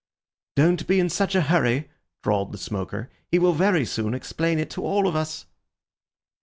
[0.55, 1.91] "Don't be in such a hurry,"
[2.23, 3.11] drawled the smoker.
[3.27, 5.45] "He will very soon explain it to all of us."